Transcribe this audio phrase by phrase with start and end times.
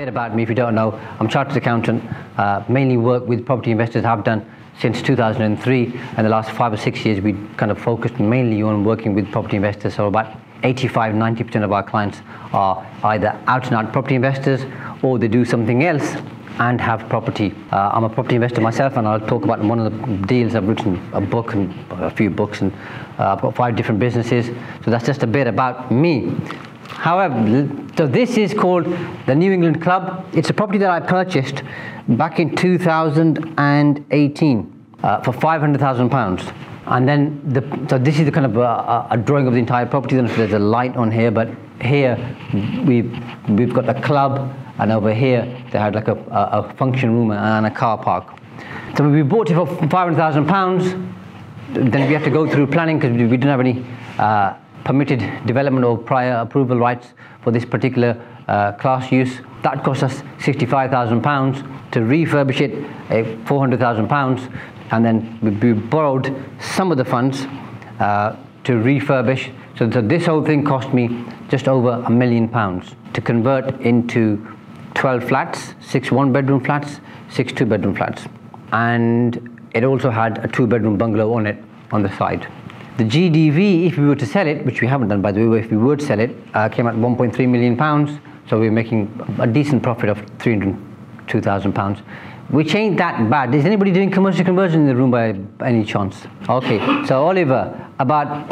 [0.00, 0.98] bit about me if you don't know.
[1.18, 2.02] I'm chartered accountant,
[2.38, 6.00] uh, mainly work with property investors, have done since 2003.
[6.16, 9.30] And the last five or six years, we kind of focused mainly on working with
[9.30, 9.96] property investors.
[9.96, 12.22] So about 85, 90% of our clients
[12.54, 14.64] are either out and out property investors
[15.02, 16.16] or they do something else
[16.58, 17.54] and have property.
[17.70, 20.54] Uh, I'm a property investor myself, and I'll talk about one of the deals.
[20.54, 22.72] I've written a book and a few books, and
[23.18, 24.46] uh, I've got five different businesses.
[24.82, 26.34] So that's just a bit about me.
[26.90, 28.84] However, so this is called
[29.26, 30.26] the New England Club.
[30.32, 31.62] It's a property that I purchased
[32.08, 36.44] back in 2018 uh, for 500,000 pounds.
[36.86, 39.86] And then, the, so this is the kind of a, a drawing of the entire
[39.86, 40.16] property.
[40.16, 41.48] There's a light on here, but
[41.80, 42.18] here
[42.84, 43.10] we've
[43.48, 47.30] we've got the club, and over here they had like a, a, a function room
[47.30, 48.36] and a car park.
[48.96, 50.94] So we bought it for 500,000 pounds.
[51.72, 53.84] Then we had to go through planning because we didn't have any.
[54.18, 57.08] Uh, permitted development or prior approval rights
[57.42, 59.40] for this particular uh, class use.
[59.62, 64.60] That cost us £65,000 to refurbish it, uh, £400,000,
[64.90, 67.42] and then we, we, borrowed some of the funds
[68.00, 69.52] uh, to refurbish.
[69.76, 74.46] So, so this whole thing cost me just over a million pounds to convert into
[74.94, 78.24] 12 flats, six one bedroom flats, six two bedroom flats.
[78.72, 82.46] And it also had a two bedroom bungalow on it on the side.
[83.00, 85.60] The GDV, if we were to sell it, which we haven't done by the way,
[85.60, 88.20] if we would sell it, uh, came at 1.3 million pounds.
[88.46, 92.00] So we're making a decent profit of 302,000 pounds.
[92.50, 93.54] Which ain't that bad.
[93.54, 95.34] Is anybody doing commercial conversion in the room by
[95.66, 96.26] any chance?
[96.46, 98.50] Okay, so Oliver, about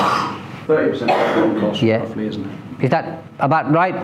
[0.67, 1.97] 30% cost yeah.
[1.99, 2.85] roughly, isn't it?
[2.85, 3.97] Is that about right?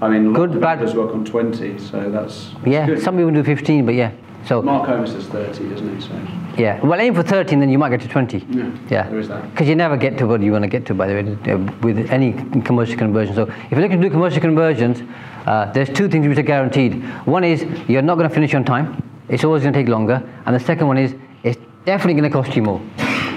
[0.00, 0.80] I mean, good, bad.
[0.96, 2.52] work on 20, so that's.
[2.64, 3.02] Yeah, good.
[3.02, 4.12] some people do 15, but yeah.
[4.46, 6.00] So Mark Homer says 30, doesn't he?
[6.00, 6.39] So.
[6.60, 8.36] Yeah, well, aim for 13, then you might get to 20.
[8.36, 9.08] Yeah, yeah.
[9.08, 9.50] there is that.
[9.50, 12.10] Because you never get to what you want to get to, by the way, with
[12.10, 13.34] any commercial conversion.
[13.34, 15.00] So if you're looking to do commercial conversions,
[15.46, 17.02] uh, there's two things which are guaranteed.
[17.24, 19.02] One is you're not going to finish on time.
[19.30, 20.22] It's always going to take longer.
[20.44, 22.82] And the second one is it's definitely going to cost you more.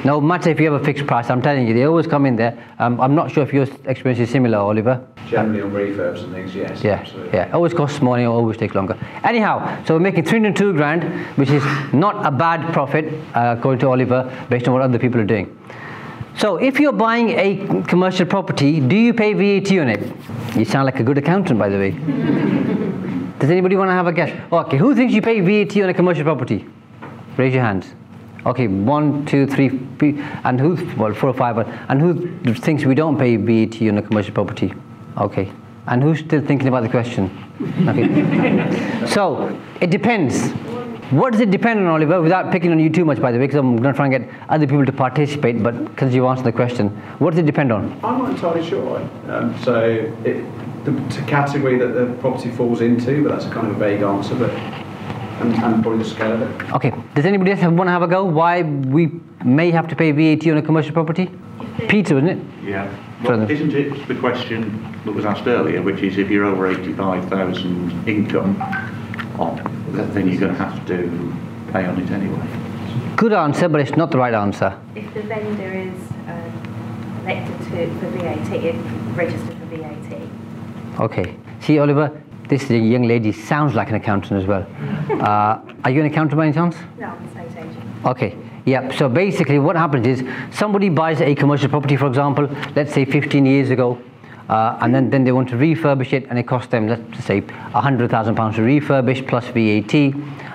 [0.04, 2.36] No matter if you have a fixed price, I'm telling you, they always come in
[2.36, 2.62] there.
[2.78, 5.08] Um, I'm not sure if your experience is similar, Oliver.
[5.34, 6.84] Generally on refurbs and things, yes.
[6.84, 7.34] Yeah, absolutely.
[7.34, 7.52] yeah.
[7.54, 8.98] Always costs money, always takes longer.
[9.24, 11.04] Anyhow, so we're making 302 grand,
[11.38, 11.64] which is
[11.94, 13.06] not a bad profit,
[13.36, 15.58] uh, according to Oliver, based on what other people are doing.
[16.38, 20.14] So if you're buying a commercial property, do you pay VAT on it?
[20.56, 21.92] You sound like a good accountant, by the way.
[23.40, 24.32] Does anybody want to have a guess?
[24.52, 26.66] Okay, who thinks you pay VAT on a commercial property?
[27.38, 27.94] Raise your hands.
[28.46, 29.70] Okay, one, two, three,
[30.44, 31.58] and who, well, four or five,
[31.90, 34.74] and who thinks we don't pay VAT on a commercial property?
[35.18, 35.52] Okay,
[35.88, 37.30] and who's still thinking about the question?
[37.88, 40.52] Okay, so it depends.
[41.12, 43.46] What does it depend on, Oliver, without picking on you too much, by the way,
[43.46, 46.46] because I'm going to try and get other people to participate, but because you answered
[46.46, 47.92] the question, what does it depend on?
[48.04, 48.98] I'm not entirely sure.
[49.28, 49.84] Um, so,
[50.26, 50.44] it,
[50.86, 54.36] the category that the property falls into, but that's a kind of a vague answer,
[54.36, 54.50] but
[55.44, 56.74] and, and probably the scale of it.
[56.74, 56.92] Okay.
[57.16, 58.24] Does anybody else want to have a go?
[58.24, 59.12] Why we
[59.44, 61.30] may have to pay VAT on a commercial property?
[61.88, 62.64] Peter, isn't it?
[62.64, 62.94] Yeah.
[63.24, 68.08] Well, isn't it the question that was asked earlier, which is if you're over 85,000
[68.08, 68.62] income,
[69.40, 69.56] on,
[70.14, 71.34] then you're going to have to
[71.72, 73.16] pay on it anyway?
[73.16, 74.78] Good answer, but it's not the right answer.
[74.96, 78.76] If the vendor is um, elected to, for VAT, it
[79.16, 80.30] registered for VAT.
[81.00, 81.38] Okay.
[81.62, 82.23] See, Oliver,
[82.54, 84.66] this young lady sounds like an accountant as well.
[85.24, 86.76] Uh, are you an accountant by any chance?
[87.00, 88.06] No, I'm a state agent.
[88.06, 88.38] Okay.
[88.66, 93.06] Yeah, so basically what happens is somebody buys a commercial property, for example, let's say
[93.06, 94.02] 15 years ago,
[94.50, 97.42] uh, and then, then they want to refurbish it and it costs them, let's say,
[97.42, 99.94] £100,000 to refurbish plus VAT,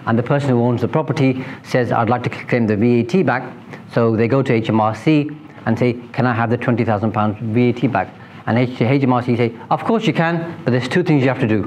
[0.06, 3.52] and the person who owns the property says, I'd like to claim the VAT back,
[3.92, 5.36] so they go to HMRC
[5.66, 8.14] and say, can I have the £20,000 VAT back?
[8.48, 11.64] And HMRC say, of course you can, but there's two things you have to do.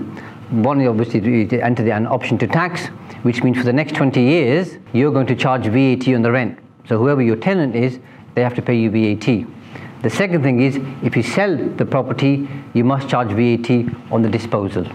[0.50, 2.88] One, obviously, to enter the, an option to tax,
[3.22, 6.57] which means for the next 20 years, you're going to charge VAT on the rent.
[6.89, 8.00] So whoever your tenant is,
[8.33, 9.45] they have to pay you VAT.
[10.01, 14.30] The second thing is, if you sell the property, you must charge VAT on the
[14.30, 14.88] disposal.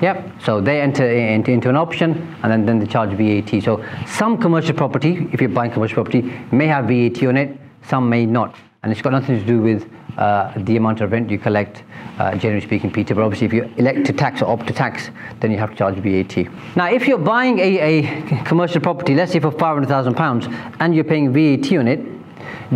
[0.00, 0.40] Yep.
[0.42, 3.62] So they enter eh, into, into, an option and then, then they charge VAT.
[3.62, 8.08] So some commercial property, if you're buying commercial property, may have VAT on it, some
[8.08, 8.56] may not.
[8.82, 11.82] and it's got nothing to do with uh, the amount of rent you collect,
[12.18, 13.14] uh, generally speaking, Peter.
[13.14, 15.10] But obviously, if you elect to tax or opt to tax,
[15.40, 16.46] then you have to charge VAT.
[16.76, 21.32] Now, if you're buying a, a commercial property, let's say for £500,000, and you're paying
[21.32, 22.00] VAT on it,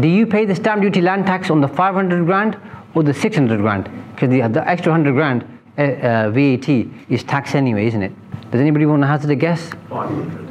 [0.01, 2.59] do you pay the stamp duty land tax on the 500 grand
[2.95, 3.89] or the 600 grand?
[4.15, 5.45] Because the, the extra 100 grand
[5.79, 6.69] uh, uh, VAT
[7.09, 8.13] is tax anyway, isn't it?
[8.51, 9.71] Does anybody want to hazard a guess?
[9.89, 10.45] 500.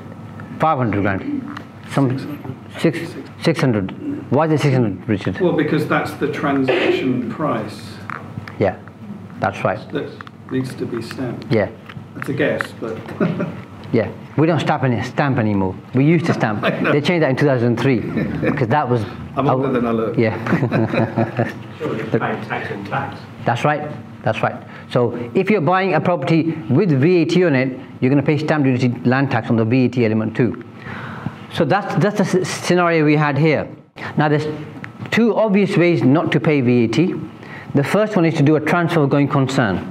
[0.60, 1.62] 500 grand.
[1.92, 3.00] Some six,
[3.42, 4.03] 600.
[4.34, 5.40] Why is it 600, Richard?
[5.40, 7.80] Well, because that's the transaction price
[8.60, 8.80] Yeah,
[9.40, 9.80] that's right.
[9.92, 10.10] that
[10.52, 11.52] needs to be stamped.
[11.52, 11.70] Yeah,
[12.16, 12.98] That's a guess, but
[13.94, 14.12] yeah.
[14.36, 15.76] We don't stamp, any, stamp anymore.
[15.94, 16.64] We used to stamp.
[16.92, 18.00] They changed that in 2003
[18.50, 19.04] because that was.
[19.36, 20.18] I'm older than I look.
[20.18, 20.34] Yeah,
[21.78, 23.20] Surely it's paying tax on tax.
[23.46, 23.92] that's right.
[24.24, 24.56] That's right.
[24.90, 28.64] So if you're buying a property with VAT on it, you're going to pay stamp
[28.64, 30.64] duty land tax on the VAT element too.
[31.54, 33.68] So that's, that's the scenario we had here.
[34.18, 34.48] Now there's
[35.12, 36.98] two obvious ways not to pay VAT.
[37.76, 39.90] The first one is to do a transfer of going concern.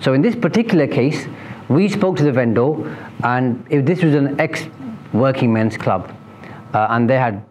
[0.00, 1.26] So in this particular case,
[1.68, 2.74] we spoke to the vendor,
[3.22, 6.14] and if this was an ex-working men's club,
[6.74, 7.44] uh, and they had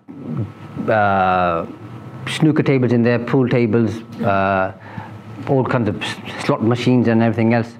[0.87, 1.65] uh,
[2.27, 4.73] snooker tables in there, pool tables, uh,
[5.47, 6.03] all kinds of
[6.45, 7.73] slot machines and everything else.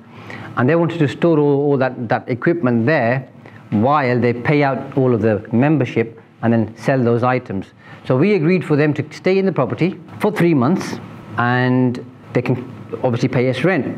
[0.58, 3.30] And they wanted to store all, all that, that equipment there
[3.70, 7.68] while they pay out all of the membership and then sell those items.
[8.06, 11.00] So we agreed for them to stay in the property for three months
[11.38, 12.58] and they can
[13.04, 13.98] obviously pay us rent.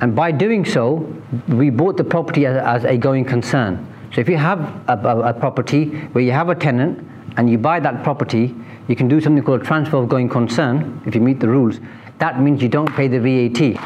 [0.00, 1.12] And by doing so,
[1.48, 3.86] we bought the property as, as a going concern.
[4.14, 7.06] So if you have a, a, a property where you have a tenant
[7.36, 8.54] and you buy that property,
[8.86, 11.80] you can do something called transfer of going concern if you meet the rules.
[12.18, 13.80] That means you don't pay the VAT.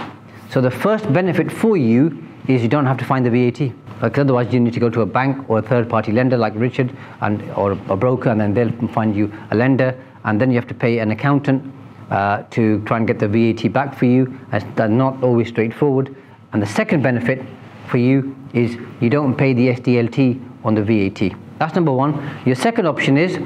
[0.50, 3.72] So the first benefit for you is you don't have to find the VAT.
[4.00, 6.54] Because otherwise you need to go to a bank or a third party lender like
[6.56, 10.56] Richard and or a broker and then they'll find you a lender and then you
[10.56, 11.72] have to pay an accountant
[12.10, 14.38] uh, to try and get the VAT back for you.
[14.50, 16.14] That's not always straightforward.
[16.52, 17.42] And the second benefit
[17.88, 21.36] for you is you don't pay the SDLT on the VAT.
[21.58, 22.38] That's number one.
[22.44, 23.36] Your second option is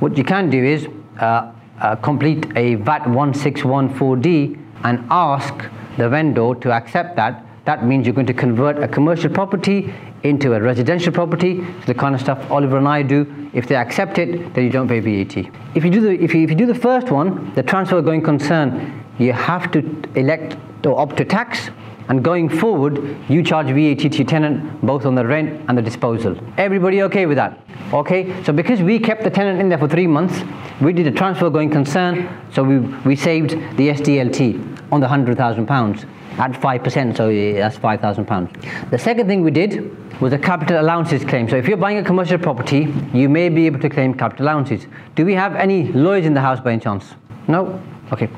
[0.00, 0.86] what you can do is
[1.20, 5.54] uh, uh, complete a VAT 1614D and ask
[5.96, 7.45] the vendor to accept that.
[7.66, 9.92] That means you're going to convert a commercial property
[10.22, 13.50] into a residential property, the kind of stuff Oliver and I do.
[13.52, 15.36] If they accept it, then you don't pay VAT.
[15.74, 18.22] If you do the, if you, if you do the first one, the transfer going
[18.22, 19.80] concern, you have to
[20.14, 21.70] elect or opt to tax,
[22.08, 25.82] and going forward, you charge VAT to your tenant both on the rent and the
[25.82, 26.38] disposal.
[26.58, 27.58] Everybody okay with that?
[27.92, 30.40] Okay, so because we kept the tenant in there for three months,
[30.80, 36.06] we did a transfer going concern, so we, we saved the SDLT on the £100,000
[36.38, 38.90] at 5%, so that's £5,000.
[38.90, 41.48] The second thing we did was a capital allowances claim.
[41.48, 44.86] So if you're buying a commercial property, you may be able to claim capital allowances.
[45.14, 47.14] Do we have any lawyers in the house by any chance?
[47.48, 47.80] No?
[48.12, 48.28] Okay.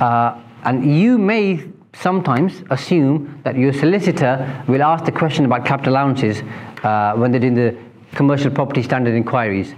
[0.00, 1.64] Uh, and you may
[1.94, 6.42] sometimes assume that your solicitor will ask the question about capital allowances
[6.82, 7.76] uh, when they're doing the
[8.14, 9.74] commercial property standard inquiries.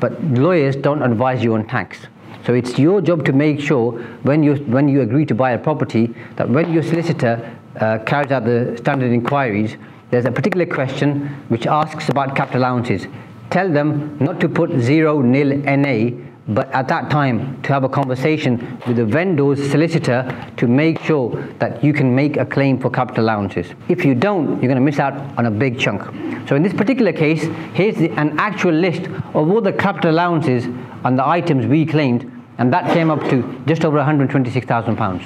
[0.00, 1.98] But lawyers don't advise you on tax.
[2.46, 3.92] So it's your job to make sure
[4.22, 8.32] when you when you agree to buy a property that when your solicitor uh, carries
[8.32, 9.76] out the standard inquiries,
[10.10, 13.06] there's a particular question which asks about capital allowances.
[13.50, 16.10] Tell them not to put zero nil NA,
[16.48, 21.30] but at that time to have a conversation with the vendor's solicitor to make sure
[21.58, 23.66] that you can make a claim for capital allowances.
[23.88, 26.02] If you don't, you're going to miss out on a big chunk.
[26.48, 30.64] So in this particular case, here's the, an actual list of all the capital allowances
[31.04, 35.22] and the items we claimed, and that came up to just over 126,000 pounds.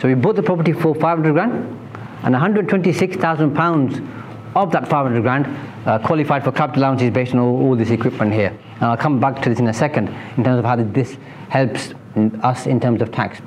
[0.00, 1.52] So we bought the property for 500 grand,
[2.22, 4.00] and 126,000 pounds
[4.54, 5.46] of that 500 grand
[5.86, 8.56] uh, qualified for capital allowances based on all, all this equipment here.
[8.74, 11.16] And I'll come back to this in a second in terms of how this
[11.48, 11.94] helps
[12.42, 13.40] us in terms of tax.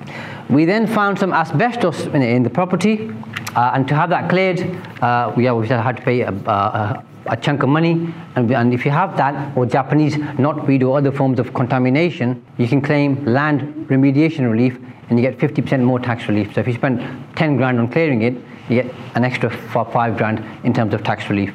[0.50, 3.12] We then found some asbestos in, in the property,
[3.55, 4.60] uh, and to have that cleared,
[5.01, 7.05] uh, we had to pay a, a, a
[7.41, 8.13] chunk of money.
[8.36, 12.67] And, and if you have that, or Japanese knotweed or other forms of contamination, you
[12.67, 14.77] can claim land remediation relief
[15.10, 16.53] and you get 50% more tax relief.
[16.53, 17.01] So if you spend
[17.36, 18.34] 10 grand on clearing it,
[18.70, 21.53] you get an extra five grand in terms of tax relief.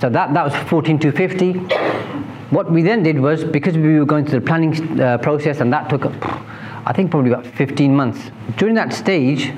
[0.00, 1.52] So that, that was 14250.
[2.54, 5.72] What we then did was, because we were going through the planning uh, process and
[5.72, 8.30] that took, I think probably about 15 months.
[8.56, 9.52] During that stage,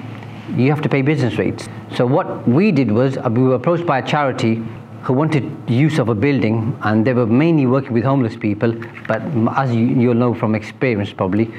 [0.56, 1.68] you have to pay business rates.
[1.96, 4.62] So what we did was, uh, we were approached by a charity
[5.02, 8.72] who wanted use of a building and they were mainly working with homeless people
[9.08, 9.20] but
[9.56, 11.52] as you, you'll know from experience probably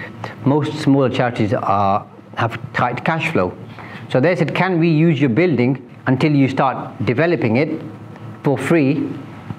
[0.46, 3.56] most smaller charities are, have tight cash flow
[4.10, 7.82] so they said can we use your building until you start developing it
[8.44, 9.10] for free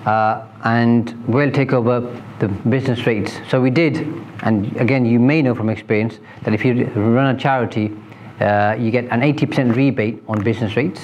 [0.06, 2.00] uh, and we'll take over
[2.40, 3.38] the business rates.
[3.48, 4.06] So we did,
[4.42, 7.96] and again, you may know from experience that if you run a charity,
[8.40, 11.00] uh, you get an 80% rebate on business rates.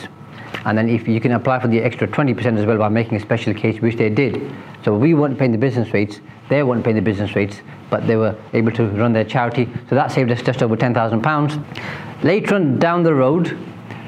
[0.64, 3.21] And then if you can apply for the extra 20% as well by making a
[3.21, 4.52] special case, which they did.
[4.85, 8.16] So we weren't paying the business rates, they weren't paying the business rates, but they
[8.16, 9.69] were able to run their charity.
[9.88, 12.25] So that saved us just over £10,000.
[12.25, 13.57] Later on down the road,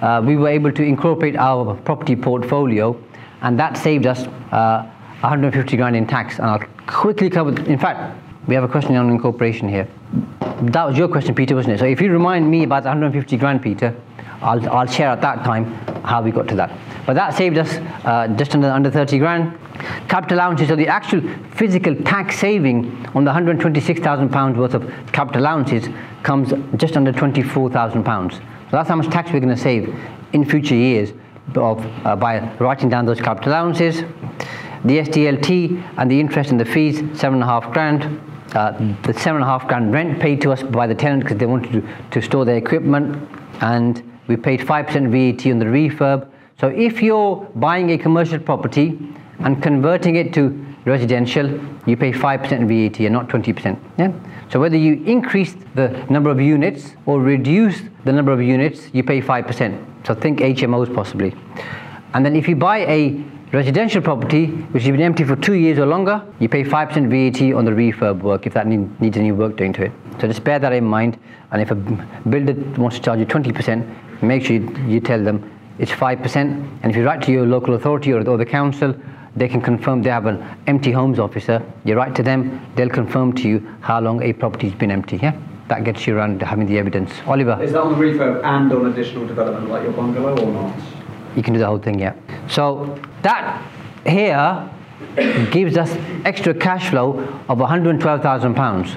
[0.00, 3.00] uh, we were able to incorporate our property portfolio,
[3.42, 4.88] and that saved us uh,
[5.20, 6.38] 150 grand in tax.
[6.38, 8.18] And I'll quickly cover, in fact,
[8.48, 9.88] we have a question on incorporation here.
[10.62, 11.78] That was your question, Peter, wasn't it?
[11.78, 13.94] So if you remind me about the 150 grand, Peter,
[14.40, 16.78] I'll, I'll share at that time how we got to that.
[17.06, 19.58] But that saved us uh, just under, under 30 grand.
[20.08, 25.42] Capital allowances, so the actual physical tax saving on the 126,000 pounds worth of capital
[25.42, 25.88] allowances
[26.22, 28.34] comes just under 24,000 pounds.
[28.34, 28.40] So
[28.72, 29.94] that's how much tax we're going to save
[30.32, 31.12] in future years
[31.54, 34.02] of, uh, by writing down those capital allowances.
[34.84, 38.20] The SDLT and the interest and the fees, seven and a half grand.
[38.54, 41.38] Uh, the seven and a half grand rent paid to us by the tenant because
[41.38, 43.28] they wanted to, to store their equipment,
[43.60, 46.26] and we paid 5% VAT on the refurb.
[46.58, 48.98] So if you're buying a commercial property
[49.40, 50.42] and converting it to
[50.86, 51.46] residential,
[51.86, 53.78] you pay 5% VAT and not 20%.
[53.98, 54.12] Yeah?
[54.48, 59.02] So whether you increase the number of units or reduce the number of units, you
[59.02, 60.06] pay 5%.
[60.06, 61.34] So think HMOs possibly.
[62.14, 63.22] And then if you buy a
[63.52, 66.70] residential property which has been empty for two years or longer, you pay 5%
[67.10, 69.92] VAT on the refurb work if that need, needs any work doing to it.
[70.20, 71.18] So just bear that in mind.
[71.50, 75.50] And if a builder wants to charge you 20%, make sure you, you tell them
[75.78, 76.36] it's 5%.
[76.36, 78.94] And if you write to your local authority or, or the council,
[79.34, 81.62] they can confirm they have an empty homes officer.
[81.84, 85.16] You write to them, they'll confirm to you how long a property's been empty.
[85.16, 85.34] Yeah,
[85.68, 87.12] that gets you around having the evidence.
[87.26, 90.76] Oliver, Is that on the refurb and on additional development like your bungalow or not?
[91.34, 91.98] you can do the whole thing.
[91.98, 92.12] Yeah.
[92.46, 93.62] So that
[94.06, 94.68] here
[95.50, 95.90] gives us
[96.26, 98.96] extra cash flow of 112,000 pounds,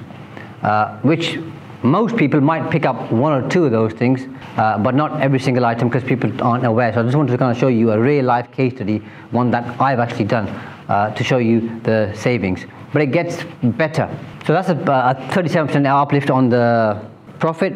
[0.61, 1.39] uh, which
[1.85, 4.27] most people might pick up one or two of those things,
[4.57, 6.91] uh, but not every single item because people aren't aware.
[6.93, 8.99] So I just wanted to kind of show you a real life case study,
[9.31, 10.47] one that I've actually done
[10.89, 12.65] uh, to show you the savings.
[12.91, 14.09] But it gets better.
[14.45, 17.01] So that's a, a 37% uplift on the
[17.39, 17.73] profit.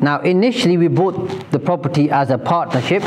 [0.00, 3.02] Now, initially, we bought the property as a partnership,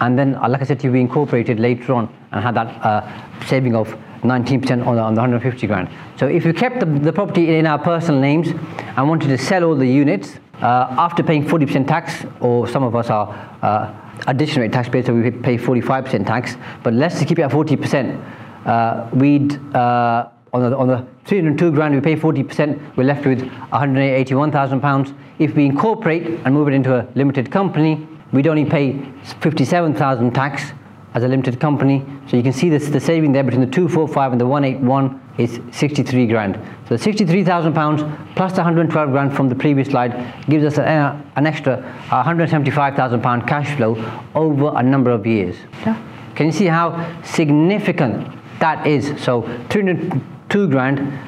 [0.00, 2.84] and then, uh, like I said to you, we incorporated later on and had that
[2.84, 5.88] uh, saving of 19% on the, on the 150 grand.
[6.18, 9.64] So if you kept the, the property in our personal names and wanted to sell
[9.64, 13.28] all the units, uh, after paying 40% tax, or some of us are
[13.62, 13.94] uh,
[14.26, 18.20] additional rate taxpayers, so we pay 45% tax, but let's keep it at 40%.
[18.66, 23.40] Uh, we'd, uh, on the, on the 302 grand, we pay 40%, we're left with
[23.40, 25.12] 181,000 pounds.
[25.38, 29.00] If we incorporate and move it into a limited company, we'd only pay
[29.40, 30.72] 57,000 tax
[31.18, 32.04] as a limited company.
[32.28, 35.60] So you can see this, the saving there between the 245 and the 181 is
[35.72, 36.54] 63 grand.
[36.88, 38.02] So the 63,000 pounds
[38.36, 41.76] plus the 112 grand from the previous slide gives us a, an extra
[42.08, 43.96] 175,000 pound cash flow
[44.34, 45.56] over a number of years.
[45.84, 46.00] Yeah.
[46.34, 49.20] Can you see how significant that is?
[49.20, 51.18] So 302 grand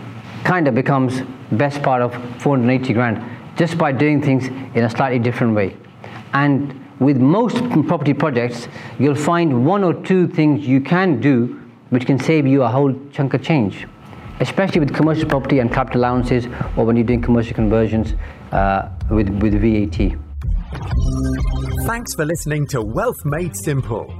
[0.45, 3.25] kind of becomes best part of 480 grand
[3.57, 5.77] just by doing things in a slightly different way.
[6.33, 12.07] And with most property projects, you'll find one or two things you can do which
[12.07, 13.87] can save you a whole chunk of change,
[14.39, 18.15] especially with commercial property and capital allowances or when you're doing commercial conversions
[18.53, 20.17] uh, with, with VAT.
[21.87, 24.20] Thanks for listening to Wealth Made Simple.